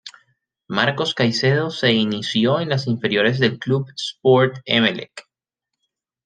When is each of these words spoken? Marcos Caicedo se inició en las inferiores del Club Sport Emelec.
Marcos 0.67 1.13
Caicedo 1.13 1.69
se 1.69 1.91
inició 1.93 2.59
en 2.59 2.69
las 2.69 2.87
inferiores 2.87 3.37
del 3.37 3.59
Club 3.59 3.85
Sport 3.95 4.57
Emelec. 4.65 5.27